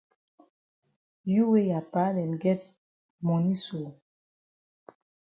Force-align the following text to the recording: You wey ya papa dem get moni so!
You 1.31 1.43
wey 1.51 1.67
ya 1.71 1.79
papa 1.91 2.03
dem 2.15 2.33
get 2.43 2.61
moni 3.27 3.55
so! 3.65 3.79